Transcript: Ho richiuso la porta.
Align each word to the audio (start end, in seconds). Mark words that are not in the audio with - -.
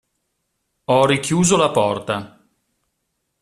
Ho 0.93 0.97
richiuso 1.11 1.55
la 1.61 1.69
porta. 1.69 2.19